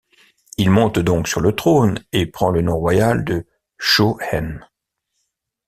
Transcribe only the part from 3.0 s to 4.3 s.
de Shō